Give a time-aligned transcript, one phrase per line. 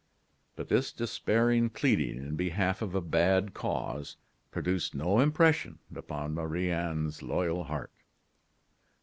[0.55, 4.17] But this despairing pleading in behalf of a bad cause
[4.49, 7.91] produced no impression upon Marie Anne's loyal heart.